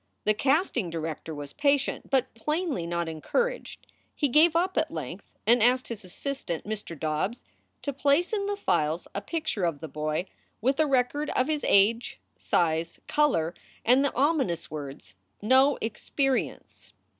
[0.23, 3.85] The casting director was patient, but plainly not encouraged.
[4.15, 6.99] He gave up at length, and asked his assistant, Mr.
[6.99, 7.45] Dobbs,
[7.83, 10.25] to place in the files a picture of the boy,
[10.59, 13.53] with a record of his age, size, color,
[13.85, 16.93] and the ominous words, "No experience."